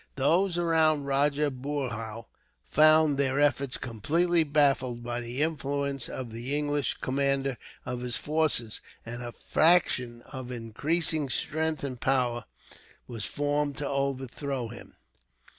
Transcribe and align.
Those 0.15 0.57
around 0.57 1.03
Rajah 1.05 1.51
Boorhau 1.51 2.25
found 2.65 3.19
their 3.19 3.39
efforts 3.39 3.77
completely 3.77 4.43
baffled 4.43 5.03
by 5.03 5.21
the 5.21 5.43
influence 5.43 6.09
of 6.09 6.31
the 6.31 6.57
English 6.57 6.95
commander 7.01 7.55
of 7.85 8.01
his 8.01 8.15
forces, 8.15 8.81
and 9.05 9.21
a 9.21 9.31
faction 9.31 10.23
of 10.23 10.51
increasing 10.51 11.29
strength 11.29 11.83
and 11.83 12.01
power 12.01 12.45
was 13.05 13.25
formed 13.25 13.77
to 13.77 13.87
overthrow 13.87 14.69
him. 14.69 14.95